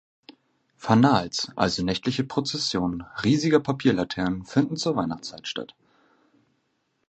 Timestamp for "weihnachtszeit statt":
4.95-5.75